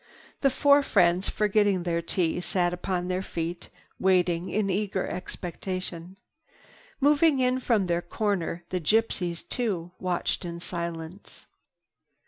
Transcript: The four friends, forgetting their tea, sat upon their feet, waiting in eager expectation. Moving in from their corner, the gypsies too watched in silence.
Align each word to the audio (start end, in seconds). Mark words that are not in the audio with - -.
The 0.39 0.49
four 0.49 0.81
friends, 0.81 1.29
forgetting 1.29 1.83
their 1.83 2.01
tea, 2.01 2.39
sat 2.41 2.73
upon 2.73 3.07
their 3.07 3.21
feet, 3.21 3.69
waiting 3.99 4.49
in 4.49 4.67
eager 4.71 5.05
expectation. 5.07 6.17
Moving 6.99 7.37
in 7.37 7.59
from 7.59 7.85
their 7.85 8.01
corner, 8.01 8.63
the 8.69 8.81
gypsies 8.81 9.47
too 9.47 9.91
watched 9.99 10.43
in 10.43 10.59
silence. 10.59 11.45